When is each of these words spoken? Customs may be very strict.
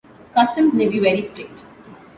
Customs 0.33 0.73
may 0.73 0.87
be 0.87 0.97
very 0.97 1.23
strict. 1.23 1.59